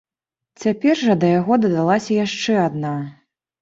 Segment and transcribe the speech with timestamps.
[0.63, 2.99] Цяпер жа да яго дадалася яшчэ адна.